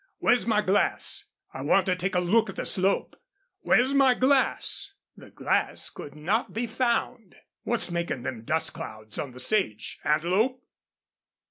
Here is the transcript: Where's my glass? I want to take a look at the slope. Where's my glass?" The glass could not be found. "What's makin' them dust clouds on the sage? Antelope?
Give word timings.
Where's 0.17 0.47
my 0.47 0.61
glass? 0.61 1.25
I 1.53 1.61
want 1.61 1.85
to 1.85 1.95
take 1.95 2.15
a 2.15 2.19
look 2.19 2.49
at 2.49 2.55
the 2.55 2.65
slope. 2.65 3.15
Where's 3.59 3.93
my 3.93 4.15
glass?" 4.15 4.95
The 5.15 5.29
glass 5.29 5.91
could 5.91 6.15
not 6.15 6.53
be 6.53 6.65
found. 6.65 7.35
"What's 7.65 7.91
makin' 7.91 8.23
them 8.23 8.43
dust 8.43 8.73
clouds 8.73 9.19
on 9.19 9.31
the 9.31 9.39
sage? 9.39 9.99
Antelope? 10.03 10.63